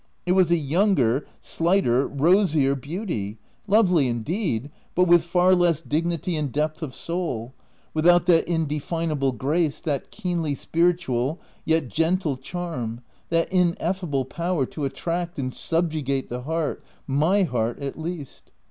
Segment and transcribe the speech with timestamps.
[0.25, 5.53] It was a younger, slighter, rosier beauty— lovely, indeed, 288 THE TENANT but with far
[5.53, 7.53] less dignity and depth of soul—
[7.93, 15.37] without that indefinable grace, that keenly spirituel yet gentle charm, that ineffable power to attract
[15.37, 18.49] and subjugate the heart— my heart at least.